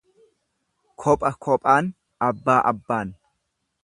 Kopha 1.03 1.31
kophaan, 1.47 1.91
abbaa 2.29 2.59
abbaan. 2.73 3.13